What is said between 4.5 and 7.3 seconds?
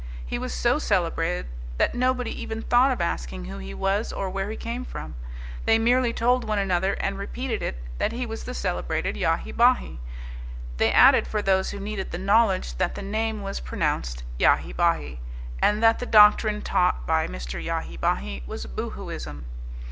came from. They merely told one another, and